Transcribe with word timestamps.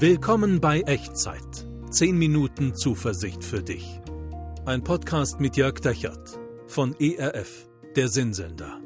Willkommen 0.00 0.60
bei 0.60 0.82
Echtzeit. 0.82 1.66
10 1.90 2.16
Minuten 2.16 2.72
Zuversicht 2.76 3.42
für 3.42 3.64
dich. 3.64 4.00
Ein 4.64 4.84
Podcast 4.84 5.40
mit 5.40 5.56
Jörg 5.56 5.80
Dechert 5.80 6.38
von 6.68 6.94
ERF, 7.00 7.68
der 7.96 8.06
Sinnsender. 8.06 8.78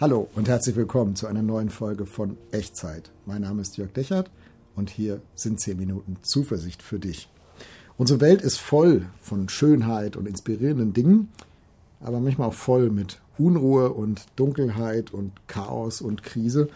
Hallo 0.00 0.28
und 0.34 0.48
herzlich 0.48 0.74
willkommen 0.74 1.14
zu 1.14 1.28
einer 1.28 1.42
neuen 1.42 1.70
Folge 1.70 2.04
von 2.04 2.36
Echtzeit. 2.50 3.12
Mein 3.26 3.42
Name 3.42 3.62
ist 3.62 3.76
Jörg 3.76 3.92
Dechert 3.92 4.28
und 4.74 4.90
hier 4.90 5.22
sind 5.36 5.60
10 5.60 5.78
Minuten 5.78 6.16
Zuversicht 6.22 6.82
für 6.82 6.98
dich. 6.98 7.28
Unsere 7.96 8.20
Welt 8.20 8.42
ist 8.42 8.58
voll 8.58 9.06
von 9.20 9.48
Schönheit 9.48 10.16
und 10.16 10.26
inspirierenden 10.26 10.94
Dingen, 10.94 11.28
aber 12.00 12.20
manchmal 12.20 12.48
auch 12.48 12.54
voll 12.54 12.90
mit 12.90 13.20
Unruhe 13.38 13.92
und 13.92 14.26
Dunkelheit 14.36 15.12
und 15.12 15.32
Chaos 15.46 16.00
und 16.00 16.22
Krise. 16.22 16.68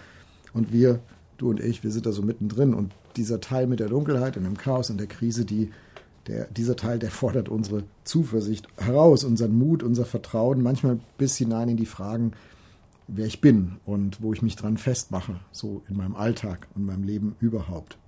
Und 0.52 0.72
wir, 0.72 1.00
du 1.39 1.50
und 1.50 1.61
ich, 1.61 1.82
wir 1.85 1.90
sind 1.90 2.07
da 2.07 2.12
so 2.12 2.22
mittendrin. 2.22 2.75
Und 2.75 2.93
dieser 3.17 3.40
Teil 3.40 3.67
mit 3.67 3.81
der 3.81 3.89
Dunkelheit 3.89 4.36
und 4.36 4.45
dem 4.45 4.57
Chaos 4.57 4.90
und 4.90 4.98
der 4.98 5.07
Krise, 5.07 5.45
die, 5.45 5.71
der, 6.26 6.46
dieser 6.46 6.76
Teil, 6.76 6.98
der 6.98 7.11
fordert 7.11 7.48
unsere 7.48 7.85
Zuversicht 8.04 8.67
heraus, 8.76 9.25
unseren 9.25 9.57
Mut, 9.57 9.82
unser 9.82 10.04
Vertrauen, 10.04 10.62
manchmal 10.62 10.98
bis 11.18 11.36
hinein 11.36 11.68
in 11.68 11.76
die 11.76 11.86
Fragen, 11.86 12.32
wer 13.09 13.26
ich 13.26 13.40
bin 13.40 13.76
und 13.84 14.23
wo 14.23 14.32
ich 14.32 14.43
mich 14.43 14.57
dran 14.57 14.76
festmache, 14.76 15.40
so 15.50 15.82
in 15.89 15.96
meinem 15.96 16.17
Alltag 16.17 16.68
und 16.75 16.86
meinem 16.86 17.03
Leben 17.03 17.36
überhaupt. 17.40 17.98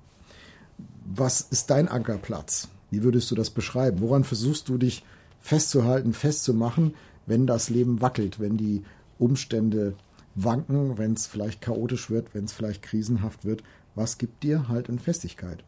Was 1.05 1.41
ist 1.41 1.71
dein 1.71 1.89
Ankerplatz? 1.89 2.69
Wie 2.91 3.03
würdest 3.03 3.31
du 3.31 3.35
das 3.35 3.51
beschreiben? 3.51 4.01
Woran 4.01 4.25
versuchst 4.25 4.69
du 4.69 4.79
dich 4.79 5.05
festzuhalten, 5.45 6.15
festzumachen, 6.15 6.95
wenn 7.27 7.47
das 7.47 7.69
Leben 7.69 8.01
wackelt, 8.01 8.41
wenn 8.41 8.57
die 8.57 8.83
Umstände 9.19 9.95
wanken, 10.35 10.97
wenn 10.97 11.13
es 11.13 11.27
vielleicht 11.27 11.61
chaotisch 11.61 12.09
wird, 12.09 12.35
wenn 12.35 12.47
es 12.47 12.55
vielleicht 12.55 12.81
krisenhaft 12.81 13.45
wird. 13.45 13.63
Was 13.95 14.17
gibt 14.17 14.43
dir 14.43 14.69
Halt 14.69 14.89
und 14.89 15.03
Festigkeit? 15.03 15.63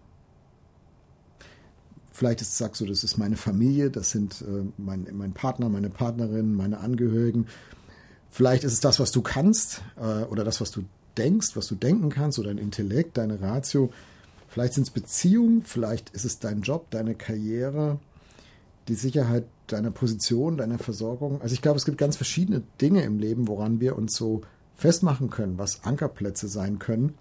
Vielleicht 2.11 2.41
ist, 2.41 2.57
sagst 2.57 2.81
du, 2.81 2.87
das 2.87 3.05
ist 3.05 3.19
meine 3.19 3.37
Familie, 3.37 3.91
das 3.91 4.11
sind 4.11 4.41
äh, 4.41 4.65
mein, 4.79 5.07
mein 5.13 5.35
Partner, 5.35 5.69
meine 5.69 5.91
Partnerin, 5.91 6.55
meine 6.55 6.79
Angehörigen. 6.79 7.47
Vielleicht 8.31 8.65
ist 8.65 8.73
es 8.73 8.81
das, 8.81 8.99
was 8.99 9.13
du 9.13 9.21
kannst 9.21 9.83
äh, 9.97 10.25
oder 10.25 10.43
das, 10.43 10.63
was 10.63 10.71
du 10.71 10.85
denkst, 11.19 11.55
was 11.55 11.67
du 11.67 11.75
denken 11.75 12.09
kannst 12.09 12.39
oder 12.39 12.49
dein 12.49 12.57
Intellekt, 12.57 13.19
deine 13.19 13.43
Ratio. 13.43 13.93
Vielleicht 14.49 14.73
sind 14.73 14.85
es 14.85 14.91
Beziehungen, 14.91 15.65
vielleicht 15.65 16.09
ist 16.11 16.25
es 16.25 16.39
dein 16.39 16.63
Job, 16.63 16.91
deine 16.91 17.15
Karriere, 17.15 17.99
die 18.89 18.95
Sicherheit 18.95 19.47
deiner 19.67 19.91
Position, 19.91 20.57
deiner 20.57 20.79
Versorgung. 20.79 21.41
Also 21.43 21.55
ich 21.55 21.63
glaube, 21.63 21.77
es 21.77 21.85
gibt 21.85 21.99
ganz 21.99 22.17
verschiedene 22.17 22.63
Dinge 22.81 23.03
im 23.03 23.19
Leben, 23.19 23.49
woran 23.49 23.81
wir 23.81 23.97
uns 23.97 24.15
so 24.15 24.43
festmachen 24.75 25.31
können, 25.31 25.59
was 25.59 25.85
Ankerplätze 25.85 26.49
sein 26.49 26.79
können. 26.79 27.15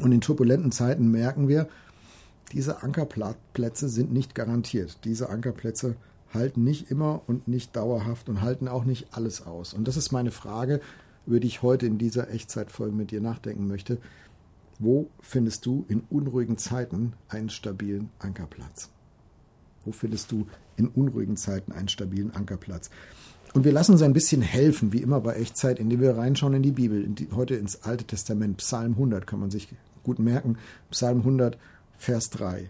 Und 0.00 0.12
in 0.12 0.20
turbulenten 0.20 0.70
Zeiten 0.70 1.10
merken 1.10 1.48
wir, 1.48 1.68
diese 2.52 2.82
Ankerplätze 2.82 3.88
sind 3.88 4.12
nicht 4.12 4.34
garantiert. 4.34 4.98
Diese 5.04 5.28
Ankerplätze 5.28 5.96
halten 6.32 6.62
nicht 6.62 6.90
immer 6.90 7.22
und 7.26 7.48
nicht 7.48 7.74
dauerhaft 7.74 8.28
und 8.28 8.42
halten 8.42 8.68
auch 8.68 8.84
nicht 8.84 9.08
alles 9.12 9.46
aus. 9.46 9.74
Und 9.74 9.88
das 9.88 9.96
ist 9.96 10.12
meine 10.12 10.30
Frage, 10.30 10.80
über 11.26 11.40
die 11.40 11.48
ich 11.48 11.62
heute 11.62 11.86
in 11.86 11.98
dieser 11.98 12.30
Echtzeitfolge 12.30 12.94
mit 12.94 13.10
dir 13.10 13.20
nachdenken 13.20 13.66
möchte. 13.66 13.98
Wo 14.78 15.10
findest 15.20 15.66
du 15.66 15.84
in 15.88 16.02
unruhigen 16.08 16.56
Zeiten 16.56 17.14
einen 17.28 17.50
stabilen 17.50 18.10
Ankerplatz? 18.18 18.90
Wo 19.88 19.92
findest 19.92 20.30
du 20.32 20.46
in 20.76 20.88
unruhigen 20.88 21.38
Zeiten 21.38 21.72
einen 21.72 21.88
stabilen 21.88 22.30
Ankerplatz? 22.34 22.90
Und 23.54 23.64
wir 23.64 23.72
lassen 23.72 23.92
uns 23.92 24.02
ein 24.02 24.12
bisschen 24.12 24.42
helfen, 24.42 24.92
wie 24.92 25.00
immer 25.00 25.22
bei 25.22 25.36
Echtzeit, 25.36 25.78
indem 25.78 26.02
wir 26.02 26.14
reinschauen 26.14 26.52
in 26.52 26.62
die 26.62 26.72
Bibel, 26.72 27.02
in 27.02 27.14
die, 27.14 27.30
heute 27.32 27.54
ins 27.54 27.84
Alte 27.84 28.04
Testament, 28.04 28.58
Psalm 28.58 28.92
100, 28.92 29.26
kann 29.26 29.40
man 29.40 29.50
sich 29.50 29.74
gut 30.02 30.18
merken, 30.18 30.58
Psalm 30.90 31.20
100, 31.20 31.56
Vers 31.96 32.28
3. 32.28 32.68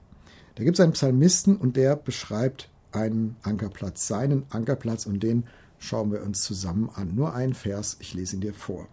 Da 0.54 0.62
gibt 0.62 0.78
es 0.78 0.80
einen 0.80 0.92
Psalmisten 0.92 1.56
und 1.56 1.76
der 1.76 1.96
beschreibt 1.96 2.70
einen 2.92 3.34
Ankerplatz, 3.42 4.06
seinen 4.06 4.44
Ankerplatz 4.50 5.04
und 5.04 5.20
den 5.20 5.42
schauen 5.80 6.12
wir 6.12 6.22
uns 6.22 6.42
zusammen 6.42 6.88
an. 6.94 7.16
Nur 7.16 7.34
ein 7.34 7.52
Vers, 7.52 7.96
ich 7.98 8.14
lese 8.14 8.36
ihn 8.36 8.42
dir 8.42 8.54
vor. 8.54 8.86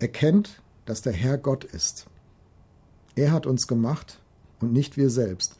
Erkennt, 0.00 0.60
dass 0.84 1.00
der 1.00 1.12
Herr 1.12 1.38
Gott 1.38 1.62
ist. 1.62 2.06
Er 3.14 3.30
hat 3.30 3.46
uns 3.46 3.68
gemacht 3.68 4.18
und 4.58 4.72
nicht 4.72 4.96
wir 4.96 5.10
selbst, 5.10 5.54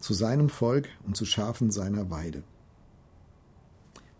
zu 0.00 0.14
seinem 0.14 0.48
Volk 0.48 0.88
und 1.06 1.16
zu 1.16 1.24
Schafen 1.24 1.70
seiner 1.70 2.10
Weide. 2.10 2.42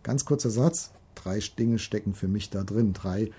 Ganz 0.03 0.25
kurzer 0.25 0.51
Satz. 0.51 0.93
Drei 1.15 1.39
Dinge 1.59 1.79
stecken 1.79 2.15
für 2.15 2.29
mich 2.29 2.51
da 2.51 2.63
drin. 2.63 2.93
Drei 2.93 3.31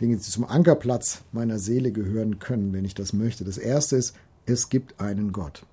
Dinge, 0.00 0.16
die 0.16 0.22
zum 0.22 0.44
Ankerplatz 0.44 1.22
meiner 1.32 1.58
Seele 1.58 1.92
gehören 1.92 2.38
können, 2.38 2.72
wenn 2.72 2.84
ich 2.84 2.94
das 2.94 3.12
möchte. 3.12 3.44
Das 3.44 3.58
erste 3.58 3.96
ist, 3.96 4.14
es 4.46 4.68
gibt 4.68 5.00
einen 5.00 5.32
Gott. 5.32 5.66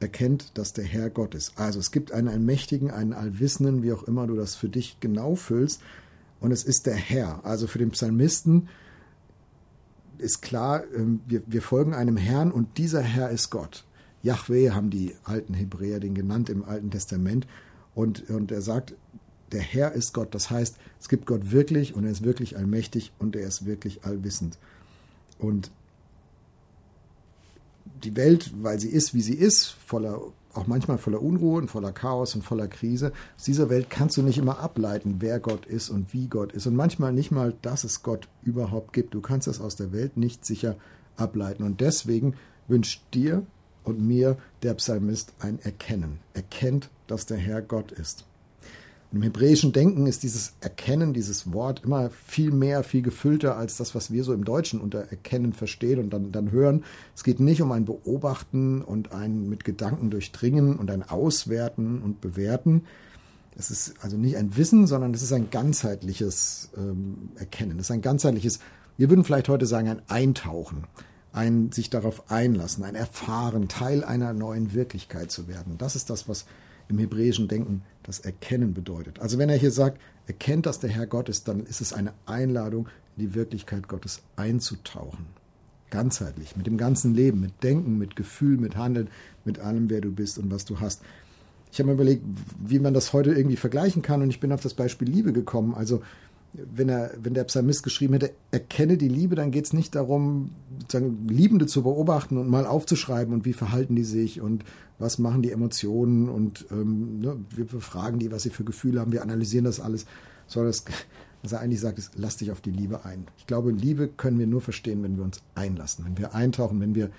Erkennt, 0.00 0.56
dass 0.56 0.72
der 0.72 0.84
Herr 0.84 1.10
Gott 1.10 1.34
ist. 1.34 1.58
Also 1.58 1.78
es 1.78 1.90
gibt 1.90 2.10
einen 2.10 2.28
Allmächtigen, 2.28 2.90
einen 2.90 3.12
Allwissenden, 3.12 3.82
wie 3.82 3.92
auch 3.92 4.02
immer 4.04 4.26
du 4.26 4.34
das 4.34 4.54
für 4.54 4.68
dich 4.68 4.98
genau 4.98 5.34
füllst. 5.34 5.82
Und 6.40 6.52
es 6.52 6.64
ist 6.64 6.86
der 6.86 6.96
Herr. 6.96 7.44
Also 7.44 7.66
für 7.66 7.78
den 7.78 7.90
Psalmisten 7.90 8.68
ist 10.18 10.42
klar, 10.42 10.82
ähm, 10.94 11.20
wir, 11.26 11.42
wir 11.46 11.62
folgen 11.62 11.94
einem 11.94 12.16
Herrn 12.16 12.50
und 12.50 12.78
dieser 12.78 13.02
Herr 13.02 13.30
ist 13.30 13.50
Gott. 13.50 13.84
Yahweh 14.22 14.70
haben 14.70 14.90
die 14.90 15.14
alten 15.24 15.54
Hebräer 15.54 16.00
den 16.00 16.14
genannt 16.14 16.50
im 16.50 16.64
Alten 16.64 16.90
Testament. 16.90 17.46
Und, 17.94 18.28
und 18.30 18.52
er 18.52 18.62
sagt, 18.62 18.94
der 19.52 19.60
Herr 19.60 19.92
ist 19.92 20.12
Gott. 20.12 20.34
Das 20.34 20.50
heißt, 20.50 20.76
es 21.00 21.08
gibt 21.08 21.26
Gott 21.26 21.50
wirklich 21.50 21.94
und 21.94 22.04
er 22.04 22.10
ist 22.10 22.24
wirklich 22.24 22.56
allmächtig 22.56 23.12
und 23.18 23.36
er 23.36 23.46
ist 23.46 23.66
wirklich 23.66 24.04
allwissend. 24.04 24.58
Und 25.38 25.70
die 28.04 28.16
Welt, 28.16 28.52
weil 28.62 28.78
sie 28.78 28.88
ist, 28.88 29.14
wie 29.14 29.22
sie 29.22 29.34
ist, 29.34 29.66
voller, 29.66 30.20
auch 30.54 30.66
manchmal 30.66 30.98
voller 30.98 31.22
Unruhe 31.22 31.58
und 31.58 31.68
voller 31.68 31.92
Chaos 31.92 32.34
und 32.34 32.42
voller 32.42 32.68
Krise, 32.68 33.12
aus 33.36 33.44
dieser 33.44 33.68
Welt 33.68 33.90
kannst 33.90 34.16
du 34.16 34.22
nicht 34.22 34.38
immer 34.38 34.58
ableiten, 34.58 35.16
wer 35.20 35.40
Gott 35.40 35.66
ist 35.66 35.90
und 35.90 36.12
wie 36.12 36.28
Gott 36.28 36.52
ist. 36.52 36.66
Und 36.66 36.76
manchmal 36.76 37.12
nicht 37.12 37.30
mal, 37.30 37.54
dass 37.62 37.84
es 37.84 38.02
Gott 38.02 38.28
überhaupt 38.42 38.92
gibt. 38.92 39.14
Du 39.14 39.20
kannst 39.20 39.46
das 39.46 39.60
aus 39.60 39.76
der 39.76 39.92
Welt 39.92 40.16
nicht 40.16 40.44
sicher 40.44 40.76
ableiten. 41.16 41.64
Und 41.64 41.80
deswegen 41.80 42.34
wünscht 42.68 43.02
dir 43.14 43.44
und 43.84 44.00
mir 44.00 44.36
der 44.62 44.74
Psalmist 44.74 45.32
ein 45.40 45.58
Erkennen. 45.62 46.20
Erkennt, 46.34 46.90
dass 47.06 47.26
der 47.26 47.38
Herr 47.38 47.62
Gott 47.62 47.92
ist. 47.92 48.24
Im 49.12 49.22
hebräischen 49.22 49.72
Denken 49.72 50.06
ist 50.06 50.22
dieses 50.22 50.52
Erkennen, 50.60 51.12
dieses 51.12 51.52
Wort 51.52 51.82
immer 51.82 52.10
viel 52.10 52.52
mehr, 52.52 52.84
viel 52.84 53.02
gefüllter 53.02 53.56
als 53.56 53.76
das, 53.76 53.96
was 53.96 54.12
wir 54.12 54.22
so 54.22 54.32
im 54.32 54.44
Deutschen 54.44 54.80
unter 54.80 55.00
Erkennen 55.00 55.52
verstehen 55.52 55.98
und 55.98 56.10
dann, 56.10 56.30
dann 56.30 56.52
hören. 56.52 56.84
Es 57.16 57.24
geht 57.24 57.40
nicht 57.40 57.60
um 57.60 57.72
ein 57.72 57.84
Beobachten 57.84 58.82
und 58.82 59.12
ein 59.12 59.48
mit 59.48 59.64
Gedanken 59.64 60.10
durchdringen 60.10 60.76
und 60.76 60.92
ein 60.92 61.02
Auswerten 61.02 62.02
und 62.02 62.20
Bewerten. 62.20 62.84
Es 63.58 63.72
ist 63.72 63.94
also 64.00 64.16
nicht 64.16 64.36
ein 64.36 64.56
Wissen, 64.56 64.86
sondern 64.86 65.12
es 65.12 65.22
ist 65.22 65.32
ein 65.32 65.50
ganzheitliches 65.50 66.70
ähm, 66.76 67.30
Erkennen. 67.34 67.80
Es 67.80 67.86
ist 67.86 67.90
ein 67.90 68.02
ganzheitliches, 68.02 68.60
wir 68.96 69.10
würden 69.10 69.24
vielleicht 69.24 69.48
heute 69.48 69.66
sagen, 69.66 69.88
ein 69.88 70.02
Eintauchen 70.06 70.84
ein 71.32 71.72
sich 71.72 71.90
darauf 71.90 72.30
einlassen, 72.30 72.84
ein 72.84 72.94
Erfahren, 72.94 73.68
Teil 73.68 74.04
einer 74.04 74.32
neuen 74.32 74.74
Wirklichkeit 74.74 75.30
zu 75.30 75.48
werden. 75.48 75.78
Das 75.78 75.96
ist 75.96 76.10
das, 76.10 76.28
was 76.28 76.46
im 76.88 76.98
hebräischen 76.98 77.48
Denken 77.48 77.82
das 78.02 78.18
Erkennen 78.20 78.74
bedeutet. 78.74 79.20
Also 79.20 79.38
wenn 79.38 79.48
er 79.48 79.56
hier 79.56 79.70
sagt, 79.70 80.00
erkennt, 80.26 80.66
dass 80.66 80.80
der 80.80 80.90
Herr 80.90 81.06
Gott 81.06 81.28
ist, 81.28 81.46
dann 81.48 81.64
ist 81.64 81.80
es 81.80 81.92
eine 81.92 82.12
Einladung, 82.26 82.88
in 83.16 83.28
die 83.28 83.34
Wirklichkeit 83.34 83.88
Gottes 83.88 84.22
einzutauchen. 84.36 85.26
Ganzheitlich, 85.90 86.56
mit 86.56 86.66
dem 86.66 86.78
ganzen 86.78 87.14
Leben, 87.14 87.40
mit 87.40 87.62
Denken, 87.62 87.98
mit 87.98 88.16
Gefühl, 88.16 88.58
mit 88.58 88.76
Handeln, 88.76 89.08
mit 89.44 89.58
allem, 89.58 89.90
wer 89.90 90.00
du 90.00 90.10
bist 90.10 90.38
und 90.38 90.50
was 90.50 90.64
du 90.64 90.80
hast. 90.80 91.02
Ich 91.72 91.78
habe 91.78 91.88
mir 91.88 91.94
überlegt, 91.94 92.24
wie 92.64 92.80
man 92.80 92.94
das 92.94 93.12
heute 93.12 93.32
irgendwie 93.32 93.56
vergleichen 93.56 94.02
kann 94.02 94.22
und 94.22 94.30
ich 94.30 94.40
bin 94.40 94.52
auf 94.52 94.62
das 94.62 94.74
Beispiel 94.74 95.08
Liebe 95.08 95.32
gekommen. 95.32 95.74
Also 95.74 96.02
wenn, 96.52 96.88
er, 96.88 97.12
wenn 97.20 97.34
der 97.34 97.44
Psalmist 97.44 97.82
geschrieben 97.82 98.14
hätte, 98.14 98.32
erkenne 98.50 98.96
die 98.96 99.08
Liebe, 99.08 99.36
dann 99.36 99.50
geht 99.50 99.66
es 99.66 99.72
nicht 99.72 99.94
darum, 99.94 100.50
sozusagen 100.80 101.28
Liebende 101.28 101.66
zu 101.66 101.82
beobachten 101.82 102.36
und 102.36 102.48
mal 102.48 102.66
aufzuschreiben 102.66 103.32
und 103.32 103.44
wie 103.44 103.52
verhalten 103.52 103.94
die 103.94 104.04
sich 104.04 104.40
und 104.40 104.64
was 104.98 105.18
machen 105.18 105.42
die 105.42 105.52
Emotionen 105.52 106.28
und 106.28 106.66
ähm, 106.70 107.20
ne, 107.20 107.36
wir 107.54 107.66
befragen 107.66 108.18
die, 108.18 108.32
was 108.32 108.42
sie 108.42 108.50
für 108.50 108.64
Gefühle 108.64 109.00
haben, 109.00 109.12
wir 109.12 109.22
analysieren 109.22 109.64
das 109.64 109.80
alles. 109.80 110.06
Sondern 110.46 110.72
das, 110.72 110.84
was 111.42 111.52
er 111.52 111.60
eigentlich 111.60 111.80
sagt, 111.80 111.98
ist, 111.98 112.12
lass 112.16 112.36
dich 112.36 112.50
auf 112.50 112.60
die 112.60 112.72
Liebe 112.72 113.04
ein. 113.04 113.26
Ich 113.38 113.46
glaube, 113.46 113.70
Liebe 113.70 114.08
können 114.08 114.38
wir 114.38 114.46
nur 114.46 114.60
verstehen, 114.60 115.02
wenn 115.02 115.16
wir 115.16 115.24
uns 115.24 115.42
einlassen, 115.54 116.04
wenn 116.04 116.18
wir 116.18 116.34
eintauchen, 116.34 116.80
wenn 116.80 116.94
wir 116.94 117.10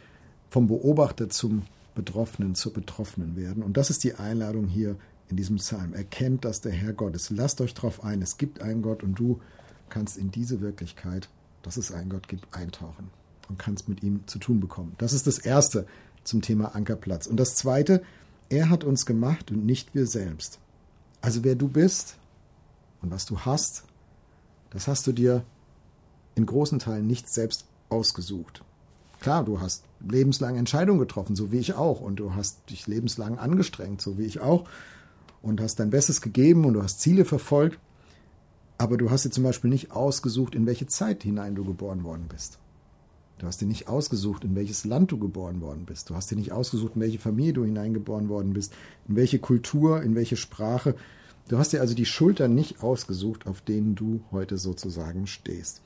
vom 0.50 0.68
Beobachter 0.68 1.30
zum 1.30 1.64
Betroffenen 1.96 2.56
zur 2.56 2.74
Betroffenen 2.74 3.36
werden. 3.36 3.64
Und 3.64 3.78
das 3.78 3.90
ist 3.90 4.04
die 4.04 4.16
Einladung 4.16 4.68
hier 4.68 4.96
in 5.32 5.38
diesem 5.38 5.56
Psalm. 5.56 5.94
Erkennt, 5.94 6.46
dass 6.46 6.62
der 6.62 6.72
Herr 6.72 6.94
Gott 6.94 7.16
ist. 7.16 7.32
Lasst 7.32 7.62
euch 7.62 7.74
darauf 7.74 8.04
ein, 8.04 8.22
es 8.22 8.38
gibt 8.38 8.62
einen 8.62 8.82
Gott 8.82 9.02
und 9.02 9.16
du 9.16 9.40
kannst 9.90 10.18
in 10.18 10.30
diese 10.30 10.62
Wirklichkeit, 10.62 11.30
dass 11.64 11.78
es 11.78 11.92
einen 11.92 12.10
Gott 12.10 12.28
gibt, 12.28 12.54
eintauchen 12.54 13.10
und 13.50 13.58
kannst 13.58 13.90
mit 13.90 14.04
ihm 14.04 14.28
zu 14.28 14.40
tun 14.40 14.60
bekommen. 14.60 14.94
Das 14.98 15.14
ist 15.14 15.28
das 15.28 15.40
Erste 15.40 15.88
zum 16.24 16.42
Thema 16.42 16.76
Ankerplatz. 16.76 17.28
Und 17.28 17.38
das 17.38 17.56
Zweite, 17.56 18.04
er 18.50 18.70
hat 18.70 18.84
uns 18.84 19.06
gemacht 19.06 19.52
und 19.52 19.66
nicht 19.66 19.96
wir 19.96 20.06
selbst. 20.06 20.60
Also 21.22 21.44
wer 21.44 21.56
du 21.56 21.68
bist 21.68 22.16
und 23.02 23.12
was 23.12 23.26
du 23.26 23.40
hast, 23.40 23.84
das 24.70 24.88
hast 24.88 25.08
du 25.08 25.12
dir 25.12 25.44
in 26.36 26.46
großen 26.46 26.80
Teilen 26.80 27.08
nicht 27.08 27.32
selbst 27.32 27.66
ausgesucht. 27.90 28.64
Klar, 29.20 29.44
du 29.44 29.60
hast 29.60 29.84
lebenslang 30.00 30.56
Entscheidungen 30.56 31.00
getroffen, 31.00 31.36
so 31.36 31.52
wie 31.52 31.60
ich 31.60 31.76
auch, 31.76 32.02
und 32.02 32.16
du 32.16 32.34
hast 32.34 32.70
dich 32.70 32.88
lebenslang 32.88 33.38
angestrengt, 33.38 34.02
so 34.02 34.18
wie 34.18 34.24
ich 34.24 34.40
auch, 34.40 34.68
und 35.42 35.62
hast 35.62 35.80
dein 35.80 35.90
Bestes 35.90 36.22
gegeben 36.22 36.66
und 36.66 36.74
du 36.74 36.84
hast 36.84 37.00
Ziele 37.00 37.26
verfolgt, 37.26 37.80
aber 38.78 38.98
du 38.98 39.12
hast 39.12 39.26
dir 39.26 39.32
zum 39.32 39.44
Beispiel 39.44 39.70
nicht 39.70 39.92
ausgesucht, 39.92 40.56
in 40.56 40.66
welche 40.66 40.88
Zeit 40.88 41.24
hinein 41.24 41.56
du 41.56 41.64
geboren 41.64 42.04
worden 42.04 42.26
bist. 42.28 42.58
Du 43.38 43.48
hast 43.48 43.60
dir 43.60 43.66
nicht 43.66 43.88
ausgesucht, 43.88 44.44
in 44.44 44.56
welches 44.56 44.86
Land 44.86 45.12
du 45.12 45.18
geboren 45.18 45.62
worden 45.62 45.86
bist. 45.86 46.10
Du 46.10 46.16
hast 46.16 46.30
dir 46.30 46.36
nicht 46.36 46.52
ausgesucht, 46.52 46.94
in 46.96 47.02
welche 47.02 47.18
Familie 47.18 47.54
du 47.54 47.66
hineingeboren 47.66 48.30
worden 48.30 48.54
bist, 48.54 48.72
in 49.08 49.16
welche 49.16 49.40
Kultur, 49.40 50.04
in 50.04 50.14
welche 50.14 50.38
Sprache. 50.38 50.96
Du 51.48 51.58
hast 51.58 51.74
dir 51.74 51.82
also 51.82 51.96
die 51.96 52.06
Schultern 52.06 52.54
nicht 52.54 52.84
ausgesucht, 52.84 53.48
auf 53.48 53.62
denen 53.62 53.96
du 53.96 54.22
heute 54.32 54.58
sozusagen 54.58 55.26
stehst. 55.26 55.82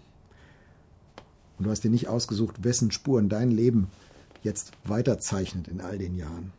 Und 1.58 1.66
du 1.66 1.72
hast 1.72 1.86
dir 1.86 1.92
nicht 1.92 2.10
ausgesucht, 2.10 2.66
wessen 2.66 2.92
Spuren 2.92 3.30
dein 3.30 3.52
Leben 3.52 3.88
jetzt 4.44 4.74
weiterzeichnet 4.84 5.70
in 5.70 5.80
all 5.80 5.98
den 5.98 6.18
Jahren. 6.18 6.52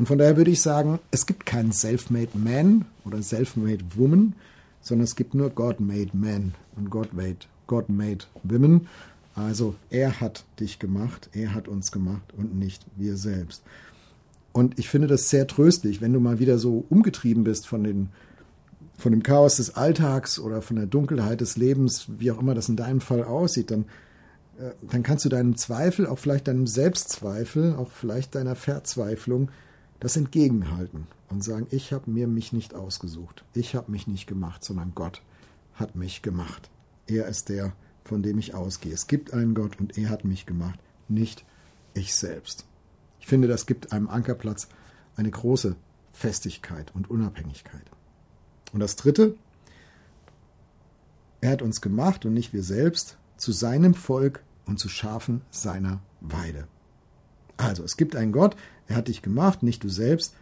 Und 0.00 0.06
von 0.06 0.16
daher 0.16 0.38
würde 0.38 0.50
ich 0.50 0.62
sagen, 0.62 0.98
es 1.10 1.26
gibt 1.26 1.44
keinen 1.44 1.72
Self-Made 1.72 2.30
Man 2.32 2.86
oder 3.04 3.22
Self-Made 3.22 3.84
Woman, 3.96 4.32
sondern 4.80 5.04
es 5.04 5.14
gibt 5.14 5.34
nur 5.34 5.50
God-Made 5.50 6.12
Man 6.14 6.54
und 6.74 6.88
God-Made 6.88 7.36
God 7.66 7.90
-made 7.90 8.22
Women. 8.42 8.88
Also 9.34 9.74
er 9.90 10.22
hat 10.22 10.46
dich 10.58 10.78
gemacht, 10.78 11.28
er 11.34 11.52
hat 11.52 11.68
uns 11.68 11.92
gemacht 11.92 12.32
und 12.34 12.58
nicht 12.58 12.82
wir 12.96 13.18
selbst. 13.18 13.62
Und 14.54 14.78
ich 14.78 14.88
finde 14.88 15.06
das 15.06 15.28
sehr 15.28 15.46
tröstlich, 15.46 16.00
wenn 16.00 16.14
du 16.14 16.20
mal 16.20 16.38
wieder 16.38 16.56
so 16.56 16.86
umgetrieben 16.88 17.44
bist 17.44 17.68
von 17.68 17.84
den 17.84 18.08
von 18.96 19.12
dem 19.12 19.22
Chaos 19.22 19.56
des 19.56 19.76
Alltags 19.76 20.38
oder 20.38 20.62
von 20.62 20.76
der 20.76 20.86
Dunkelheit 20.86 21.42
des 21.42 21.58
Lebens, 21.58 22.06
wie 22.16 22.32
auch 22.32 22.40
immer 22.40 22.54
das 22.54 22.70
in 22.70 22.76
deinem 22.76 23.02
Fall 23.02 23.22
aussieht, 23.22 23.70
dann, 23.70 23.84
äh, 24.58 24.70
dann 24.90 25.02
kannst 25.02 25.26
du 25.26 25.28
deinem 25.28 25.58
Zweifel, 25.58 26.06
auch 26.06 26.18
vielleicht 26.18 26.48
deinem 26.48 26.66
Selbstzweifel, 26.66 27.74
auch 27.74 27.90
vielleicht 27.90 28.34
deiner 28.34 28.56
Verzweiflung, 28.56 29.50
das 30.00 30.16
entgegenhalten 30.16 31.06
und 31.28 31.44
sagen, 31.44 31.66
ich 31.70 31.92
habe 31.92 32.10
mir 32.10 32.26
mich 32.26 32.52
nicht 32.52 32.74
ausgesucht, 32.74 33.44
ich 33.54 33.74
habe 33.74 33.90
mich 33.90 34.06
nicht 34.06 34.26
gemacht, 34.26 34.64
sondern 34.64 34.92
Gott 34.94 35.22
hat 35.74 35.94
mich 35.94 36.22
gemacht. 36.22 36.70
Er 37.06 37.26
ist 37.26 37.48
der, 37.48 37.72
von 38.04 38.22
dem 38.22 38.38
ich 38.38 38.54
ausgehe. 38.54 38.92
Es 38.92 39.06
gibt 39.06 39.32
einen 39.32 39.54
Gott 39.54 39.78
und 39.78 39.96
er 39.96 40.08
hat 40.08 40.24
mich 40.24 40.46
gemacht, 40.46 40.80
nicht 41.08 41.44
ich 41.94 42.14
selbst. 42.14 42.66
Ich 43.20 43.26
finde, 43.26 43.48
das 43.48 43.66
gibt 43.66 43.92
einem 43.92 44.08
Ankerplatz 44.08 44.68
eine 45.16 45.30
große 45.30 45.76
Festigkeit 46.12 46.94
und 46.94 47.10
Unabhängigkeit. 47.10 47.84
Und 48.72 48.80
das 48.80 48.96
Dritte, 48.96 49.36
er 51.40 51.52
hat 51.52 51.62
uns 51.62 51.80
gemacht 51.80 52.24
und 52.24 52.34
nicht 52.34 52.52
wir 52.52 52.62
selbst 52.62 53.18
zu 53.36 53.52
seinem 53.52 53.94
Volk 53.94 54.42
und 54.66 54.78
zu 54.78 54.88
Schafen 54.88 55.42
seiner 55.50 56.00
Weide. 56.20 56.68
Also, 57.60 57.84
es 57.84 57.96
gibt 57.96 58.16
einen 58.16 58.32
Gott, 58.32 58.56
er 58.86 58.96
hat 58.96 59.08
dich 59.08 59.22
gemacht, 59.22 59.62
nicht 59.62 59.84
du 59.84 59.88
selbst, 59.88 60.34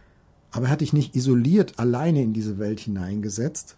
aber 0.51 0.65
er 0.65 0.71
hat 0.71 0.81
dich 0.81 0.93
nicht 0.93 1.15
isoliert 1.15 1.77
alleine 1.77 2.21
in 2.23 2.33
diese 2.33 2.57
Welt 2.57 2.79
hineingesetzt, 2.79 3.75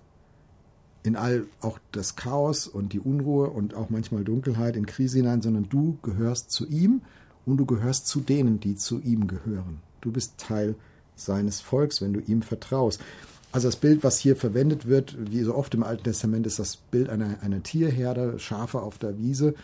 in 1.04 1.16
all 1.16 1.46
auch 1.60 1.80
das 1.92 2.16
Chaos 2.16 2.68
und 2.68 2.94
die 2.94 3.00
Unruhe 3.00 3.50
und 3.50 3.74
auch 3.74 3.90
manchmal 3.90 4.24
Dunkelheit 4.24 4.76
in 4.76 4.86
Krise 4.86 5.18
hinein, 5.18 5.42
sondern 5.42 5.68
du 5.70 5.98
gehörst 6.04 6.52
zu 6.52 6.68
ihm 6.68 7.02
und 7.46 7.58
du 7.58 7.66
gehörst 7.66 8.08
zu 8.08 8.22
denen, 8.22 8.60
die 8.60 8.76
zu 8.76 9.00
ihm 9.02 9.28
gehören. 9.28 9.80
Du 10.02 10.12
bist 10.12 10.38
Teil 10.38 10.76
seines 11.16 11.60
Volks, 11.60 12.02
wenn 12.02 12.14
du 12.14 12.20
ihm 12.20 12.42
vertraust. 12.42 13.02
Also 13.52 13.68
das 13.68 13.76
Bild, 13.76 14.04
was 14.04 14.18
hier 14.18 14.36
verwendet 14.36 14.88
wird, 14.88 15.16
wie 15.20 15.42
so 15.42 15.56
oft 15.56 15.74
im 15.74 15.84
Alten 15.84 16.04
Testament, 16.04 16.48
ist 16.48 16.60
das 16.60 16.78
Bild 16.78 17.10
einer, 17.10 17.38
einer 17.42 17.62
Tierherde, 17.62 18.40
Schafe 18.40 18.82
auf 18.82 18.98
der 18.98 19.18
Wiese. 19.18 19.56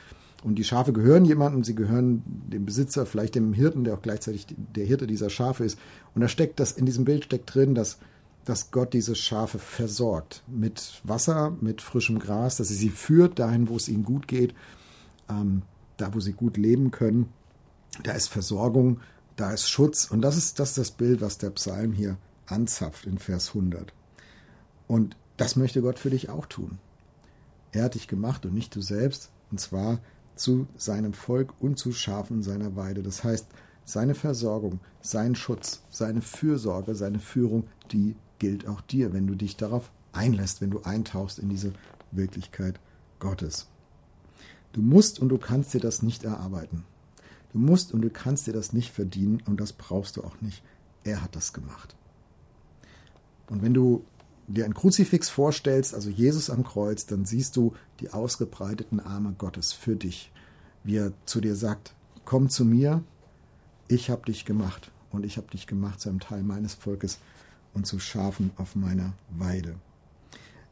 Und 0.44 0.56
die 0.56 0.64
Schafe 0.64 0.94
gehören 0.94 1.26
jemandem, 1.26 1.64
sie 1.64 1.76
gehören 1.76 2.22
dem 2.26 2.66
Besitzer, 2.66 3.06
vielleicht 3.06 3.36
dem 3.36 3.54
Hirten, 3.54 3.84
der 3.84 3.96
auch 3.96 4.02
gleichzeitig 4.02 4.46
der 4.48 4.86
Hirte 4.86 5.08
dieser 5.08 5.30
Schafe 5.30 5.66
ist. 5.66 5.80
Und 6.14 6.22
da 6.22 6.28
steckt 6.28 6.60
das, 6.60 6.72
in 6.72 6.86
diesem 6.86 7.06
Bild 7.06 7.26
steckt 7.26 7.54
drin, 7.54 7.74
dass, 7.74 7.98
dass 8.46 8.72
Gott 8.72 8.94
diese 8.94 9.16
Schafe 9.16 9.58
versorgt. 9.58 10.44
Mit 10.48 11.02
Wasser, 11.04 11.56
mit 11.60 11.82
frischem 11.82 12.20
Gras, 12.20 12.58
dass 12.58 12.68
sie 12.68 12.76
sie 12.76 12.90
führt 12.90 13.40
dahin, 13.40 13.68
wo 13.68 13.76
es 13.76 13.90
ihnen 13.90 14.04
gut 14.04 14.28
geht, 14.28 14.54
ähm, 15.30 15.64
da, 15.98 16.14
wo 16.14 16.20
sie 16.20 16.34
gut 16.34 16.56
leben 16.56 16.92
können. 16.92 17.30
Da 18.04 18.12
ist 18.12 18.28
Versorgung, 18.28 19.00
da 19.38 19.52
ist 19.52 19.68
Schutz. 19.68 20.06
Und 20.06 20.22
das 20.22 20.38
ist 20.38 20.60
das, 20.60 20.70
ist 20.70 20.78
das 20.78 20.92
Bild, 20.92 21.22
was 21.22 21.40
der 21.40 21.50
Psalm 21.50 21.94
hier 21.94 22.18
anzapft 22.46 23.06
in 23.06 23.18
Vers 23.18 23.50
100. 23.50 23.92
Und 24.88 25.18
das 25.38 25.56
möchte 25.56 25.82
Gott 25.82 25.98
für 25.98 26.12
dich 26.12 26.30
auch 26.30 26.46
tun. 26.46 26.78
Er 27.72 27.86
hat 27.86 27.96
dich 27.96 28.08
gemacht 28.08 28.46
und 28.46 28.54
nicht 28.54 28.76
du 28.76 28.82
selbst, 28.82 29.32
und 29.52 29.60
zwar 29.60 30.00
zu 30.38 30.68
seinem 30.76 31.14
Volk 31.14 31.54
und 31.60 31.78
zu 31.78 31.92
Schafen 31.92 32.44
seiner 32.44 32.76
Weide. 32.76 33.04
Das 33.04 33.24
heißt, 33.24 33.48
seine 33.86 34.16
Versorgung, 34.16 34.80
sein 35.02 35.36
Schutz, 35.36 35.82
seine 35.90 36.22
Fürsorge, 36.22 36.96
seine 36.96 37.20
Führung, 37.20 37.66
die 37.92 38.16
gilt 38.40 38.68
auch 38.68 38.82
dir, 38.82 39.14
wenn 39.14 39.28
du 39.28 39.36
dich 39.36 39.56
darauf 39.56 39.92
einlässt, 40.12 40.62
wenn 40.62 40.72
du 40.72 40.82
eintauchst 40.82 41.40
in 41.40 41.50
diese 41.50 41.74
Wirklichkeit 42.12 42.80
Gottes. 43.20 43.68
Du 44.74 44.82
musst 44.82 45.20
und 45.20 45.30
du 45.30 45.38
kannst 45.38 45.74
dir 45.74 45.80
das 45.80 46.04
nicht 46.04 46.24
erarbeiten. 46.24 46.84
Du 47.54 47.60
musst 47.60 47.94
und 47.94 48.02
du 48.02 48.10
kannst 48.10 48.46
dir 48.48 48.54
das 48.54 48.74
nicht 48.74 48.92
verdienen 48.92 49.42
und 49.46 49.60
das 49.60 49.74
brauchst 49.74 50.18
du 50.18 50.24
auch 50.24 50.40
nicht. 50.42 50.62
Er 51.04 51.24
hat 51.24 51.36
das 51.36 51.54
gemacht. 51.54 51.96
Und 53.50 53.62
wenn 53.62 53.74
du 53.74 54.04
dir 54.48 54.66
ein 54.66 54.74
Kruzifix 54.74 55.30
vorstellst, 55.30 55.94
also 55.94 56.10
Jesus 56.10 56.50
am 56.50 56.64
Kreuz, 56.64 57.06
dann 57.06 57.26
siehst 57.26 57.56
du 57.58 57.74
die 58.00 58.12
ausgebreiteten 58.12 59.00
Arme 59.00 59.36
Gottes 59.38 59.74
für 59.74 59.96
dich, 59.96 60.32
wie 60.84 60.98
er 60.98 61.12
zu 61.26 61.42
dir 61.42 61.56
sagt, 61.56 61.94
komm 62.26 62.50
zu 62.50 62.66
mir, 62.66 63.04
ich 63.88 64.10
habe 64.10 64.26
dich 64.26 64.46
gemacht 64.46 64.92
und 65.12 65.26
ich 65.26 65.38
habe 65.38 65.48
dich 65.52 65.68
gemacht 65.68 66.00
zu 66.00 66.10
einem 66.10 66.20
Teil 66.20 66.44
meines 66.44 66.74
Volkes 66.74 67.20
und 67.74 67.86
zu 67.86 68.00
Schafen 68.00 68.52
auf 68.58 68.76
meiner 68.76 69.14
Weide. 69.38 69.76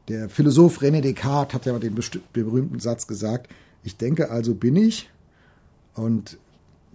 Der 0.08 0.28
Philosoph 0.28 0.80
René 0.80 1.00
Descartes 1.00 1.54
hat 1.54 1.66
ja 1.66 1.78
den 1.78 1.98
berühmten 2.32 2.80
Satz 2.80 3.06
gesagt, 3.06 3.50
ich 3.82 3.96
denke 3.96 4.30
also 4.30 4.54
bin 4.54 4.76
ich 4.76 5.10
und 5.94 6.38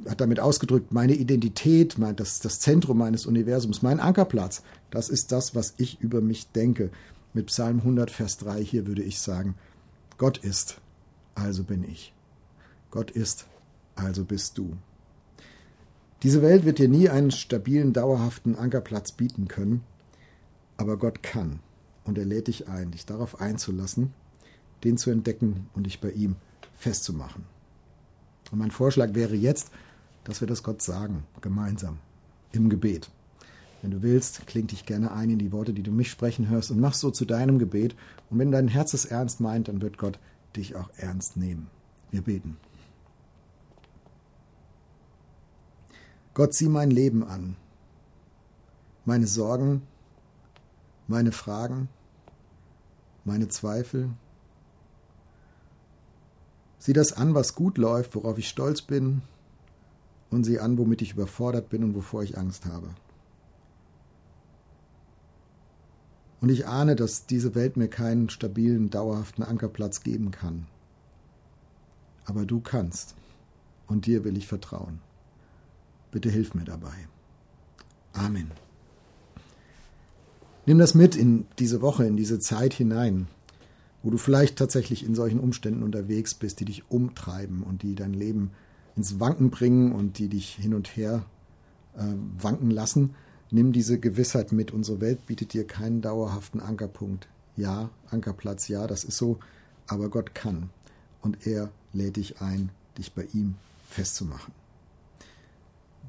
hat 0.08 0.22
damit 0.22 0.40
ausgedrückt, 0.40 0.92
meine 0.92 1.14
Identität, 1.14 1.98
mein, 1.98 2.16
das, 2.16 2.40
das 2.40 2.60
Zentrum 2.60 2.98
meines 2.98 3.26
Universums, 3.26 3.82
mein 3.82 4.00
Ankerplatz, 4.00 4.64
das 4.90 5.10
ist 5.10 5.32
das, 5.32 5.56
was 5.56 5.74
ich 5.78 6.02
über 6.02 6.22
mich 6.22 6.52
denke. 6.52 6.92
Mit 7.34 7.48
Psalm 7.48 7.80
100, 7.80 8.12
Vers 8.12 8.38
3 8.38 8.64
hier 8.64 8.88
würde 8.88 9.04
ich 9.04 9.20
sagen, 9.20 9.56
Gott 10.18 10.38
ist, 10.38 10.82
also 11.36 11.64
bin 11.64 11.84
ich. 11.84 12.14
Gott 12.90 13.12
ist, 13.12 13.48
also 13.96 14.26
bist 14.26 14.58
du. 14.58 14.76
Diese 16.24 16.42
Welt 16.42 16.66
wird 16.66 16.78
dir 16.78 16.90
nie 16.90 17.10
einen 17.10 17.32
stabilen, 17.32 17.94
dauerhaften 17.94 18.56
Ankerplatz 18.56 19.12
bieten 19.12 19.48
können, 19.48 19.84
aber 20.78 20.98
Gott 20.98 21.24
kann. 21.24 21.60
Und 22.04 22.18
er 22.18 22.26
lädt 22.26 22.48
dich 22.48 22.68
ein, 22.68 22.92
dich 22.92 23.06
darauf 23.06 23.40
einzulassen, 23.42 24.14
den 24.84 24.98
zu 24.98 25.10
entdecken 25.10 25.70
und 25.74 25.86
dich 25.86 26.02
bei 26.02 26.12
ihm 26.12 26.36
festzumachen. 26.76 27.46
Und 28.52 28.60
mein 28.60 28.72
Vorschlag 28.72 29.14
wäre 29.14 29.36
jetzt, 29.36 29.72
dass 30.24 30.42
wir 30.42 30.48
das 30.48 30.64
Gott 30.64 30.82
sagen, 30.82 31.24
gemeinsam, 31.42 32.00
im 32.52 32.70
Gebet. 32.70 33.10
Wenn 33.82 33.92
du 33.92 34.04
willst, 34.04 34.46
kling 34.46 34.68
dich 34.68 34.86
gerne 34.86 35.12
ein 35.12 35.32
in 35.32 35.40
die 35.40 35.52
Worte, 35.52 35.74
die 35.74 35.82
du 35.82 35.92
mich 35.92 36.12
sprechen 36.12 36.50
hörst 36.50 36.70
und 36.70 36.80
mach 36.80 36.94
so 36.94 37.10
zu 37.10 37.26
deinem 37.26 37.58
Gebet. 37.58 37.96
Und 38.30 38.38
wenn 38.38 38.52
dein 38.52 38.68
Herz 38.68 38.94
es 38.94 39.06
ernst 39.06 39.40
meint, 39.40 39.68
dann 39.68 39.82
wird 39.82 39.98
Gott 39.98 40.20
dich 40.56 40.76
auch 40.76 40.90
ernst 40.98 41.38
nehmen. 41.38 41.68
Wir 42.12 42.22
beten. 42.22 42.58
Gott, 46.34 46.54
sieh 46.54 46.70
mein 46.70 46.92
Leben 46.92 47.26
an, 47.26 47.58
meine 49.04 49.28
Sorgen, 49.28 49.82
meine 51.08 51.32
Fragen, 51.32 51.90
meine 53.26 53.50
Zweifel. 53.50 54.12
Sieh 56.80 56.94
das 56.94 57.14
an, 57.14 57.36
was 57.36 57.54
gut 57.54 57.78
läuft, 57.78 58.16
worauf 58.16 58.38
ich 58.38 58.48
stolz 58.48 58.82
bin, 58.82 59.24
und 60.32 60.46
sieh 60.46 60.60
an, 60.60 60.78
womit 60.78 61.02
ich 61.02 61.14
überfordert 61.14 61.70
bin 61.70 61.84
und 61.84 61.94
wovor 61.94 62.24
ich 62.24 62.38
Angst 62.38 62.66
habe. 62.66 62.88
Und 66.40 66.50
ich 66.50 66.66
ahne, 66.66 66.96
dass 66.96 67.28
diese 67.28 67.54
Welt 67.54 67.78
mir 67.78 67.88
keinen 67.88 68.30
stabilen, 68.30 68.90
dauerhaften 68.90 69.44
Ankerplatz 69.44 70.02
geben 70.02 70.32
kann. 70.32 70.66
Aber 72.26 72.46
du 72.46 72.60
kannst. 72.62 73.16
Und 73.88 74.06
dir 74.06 74.24
will 74.24 74.38
ich 74.38 74.48
vertrauen. 74.48 75.02
Bitte 76.12 76.30
hilf 76.30 76.56
mir 76.56 76.64
dabei. 76.64 76.94
Amen. 78.14 78.52
Nimm 80.66 80.80
das 80.80 80.96
mit 80.96 81.16
in 81.16 81.46
diese 81.60 81.82
Woche, 81.82 82.06
in 82.06 82.18
diese 82.18 82.40
Zeit 82.40 82.74
hinein, 82.74 83.28
wo 84.02 84.10
du 84.10 84.18
vielleicht 84.18 84.58
tatsächlich 84.58 85.06
in 85.06 85.14
solchen 85.14 85.40
Umständen 85.40 85.84
unterwegs 85.84 86.34
bist, 86.34 86.60
die 86.60 86.66
dich 86.66 86.90
umtreiben 86.90 87.64
und 87.64 87.84
die 87.84 87.96
dein 87.96 88.14
Leben 88.14 88.52
ins 88.96 89.20
Wanken 89.20 89.50
bringen 89.50 89.92
und 89.92 90.18
die 90.18 90.28
dich 90.28 90.56
hin 90.56 90.74
und 90.74 90.96
her 90.96 91.26
äh, 91.98 92.04
wanken 92.38 92.72
lassen. 92.72 93.16
Nimm 93.50 93.72
diese 93.74 94.00
Gewissheit 94.00 94.52
mit. 94.52 94.72
Unsere 94.72 95.02
Welt 95.02 95.26
bietet 95.26 95.54
dir 95.54 95.66
keinen 95.66 96.02
dauerhaften 96.02 96.62
Ankerpunkt. 96.62 97.28
Ja, 97.58 97.90
Ankerplatz, 98.10 98.68
ja, 98.68 98.88
das 98.88 99.04
ist 99.04 99.18
so, 99.18 99.40
aber 99.88 100.10
Gott 100.10 100.34
kann. 100.34 100.70
und 101.22 101.46
er 101.46 101.70
lädt 101.94 102.18
dich 102.18 102.42
ein, 102.42 102.70
dich 102.98 103.14
bei 103.14 103.28
ihm 103.34 103.56
festzumachen. 103.88 104.61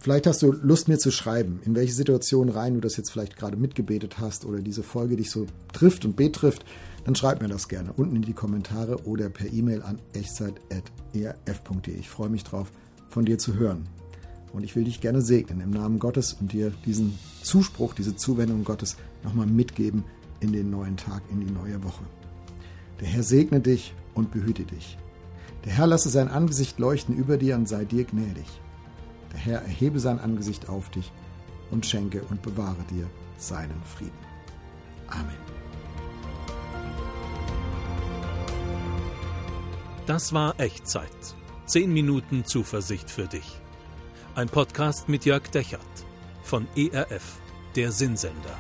Vielleicht 0.03 0.27
hast 0.27 0.43
du 0.43 0.51
Lust, 0.51 0.89
mir 0.89 0.99
zu 0.99 1.13
schreiben, 1.13 1.61
in 1.65 1.77
welche 1.77 1.93
Situation 1.93 2.49
rein 2.49 2.75
du 2.75 2.81
das 2.81 2.97
jetzt 2.97 3.13
vielleicht 3.13 3.37
gerade 3.37 3.57
mitgebetet 3.57 4.19
hast 4.19 4.45
oder 4.45 4.59
diese 4.59 4.83
Folge 4.83 5.15
dich 5.15 5.31
so 5.31 5.47
trifft 5.73 6.05
und 6.05 6.17
betrifft, 6.17 6.65
dann 7.05 7.15
schreib 7.15 7.41
mir 7.41 7.47
das 7.47 7.69
gerne 7.69 7.93
unten 7.93 8.17
in 8.17 8.23
die 8.23 8.33
Kommentare 8.33 9.07
oder 9.07 9.29
per 9.29 9.53
E-Mail 9.53 9.81
an 9.81 10.01
echtzeit.erf.de. 10.13 11.95
Ich 11.95 12.09
freue 12.09 12.31
mich 12.31 12.43
drauf, 12.43 12.73
von 13.11 13.25
dir 13.25 13.39
zu 13.39 13.55
hören. 13.55 13.89
Und 14.53 14.65
ich 14.65 14.75
will 14.75 14.83
dich 14.83 15.01
gerne 15.01 15.23
segnen 15.23 15.61
im 15.61 15.71
Namen 15.71 16.01
Gottes 16.01 16.33
und 16.33 16.53
dir 16.53 16.73
diesen 16.85 17.17
Zuspruch, 17.45 17.95
diese 17.95 18.17
Zuwendung 18.17 18.65
Gottes 18.65 18.97
nochmal 19.23 19.47
mitgeben 19.47 20.03
in 20.41 20.53
den 20.53 20.69
neuen 20.69 20.97
Tag, 20.97 21.23
in 21.31 21.47
die 21.47 21.53
neue 21.53 21.85
Woche. 21.85 22.03
Der 23.01 23.07
Herr 23.07 23.23
segne 23.23 23.61
dich 23.61 23.95
und 24.15 24.33
behüte 24.33 24.65
dich. 24.65 24.99
Der 25.65 25.75
Herr 25.75 25.87
lasse 25.87 26.09
sein 26.09 26.27
Angesicht 26.27 26.81
leuchten 26.81 27.17
über 27.17 27.37
dir 27.37 27.55
und 27.55 27.69
sei 27.69 27.85
dir 27.85 28.03
gnädig. 28.03 28.49
Der 29.33 29.41
Herr 29.41 29.63
erhebe 29.63 29.99
sein 30.01 30.19
Angesicht 30.19 30.69
auf 30.69 30.91
dich 30.91 31.11
und 31.71 31.87
schenke 31.87 32.23
und 32.25 32.43
bewahre 32.43 32.85
dir 32.91 33.09
seinen 33.37 33.83
Frieden. 33.83 34.13
Amen. 35.09 35.37
Das 40.07 40.33
war 40.33 40.59
Echtzeit. 40.59 41.09
Zehn 41.67 41.93
Minuten 41.93 42.45
Zuversicht 42.45 43.11
für 43.11 43.27
dich. 43.27 43.61
Ein 44.35 44.49
Podcast 44.49 45.09
mit 45.09 45.25
Jörg 45.25 45.49
Dechert 45.49 45.81
von 46.43 46.67
ERF, 46.77 47.39
der 47.77 47.93
Sinnsender. 47.93 48.59